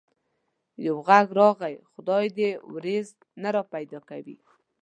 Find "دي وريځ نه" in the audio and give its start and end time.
2.37-3.49